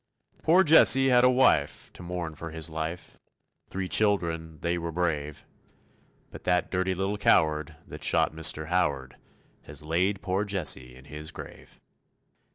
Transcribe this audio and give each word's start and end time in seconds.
Poor 0.41 0.63
Jesse 0.63 1.09
had 1.09 1.23
a 1.23 1.29
wife 1.29 1.93
to 1.93 2.01
mourn 2.01 2.33
for 2.33 2.49
his 2.49 2.71
life, 2.71 3.19
Three 3.69 3.87
children, 3.87 4.57
they 4.61 4.79
were 4.79 4.91
brave. 4.91 5.45
But 6.31 6.43
that 6.45 6.71
dirty 6.71 6.95
little 6.95 7.19
coward 7.19 7.75
that 7.85 8.03
shot 8.03 8.33
Mr. 8.33 8.69
Howard 8.69 9.17
Has 9.65 9.83
laid 9.83 10.23
poor 10.23 10.43
Jesse 10.43 10.95
in 10.95 11.05
his 11.05 11.31
grave. 11.31 11.79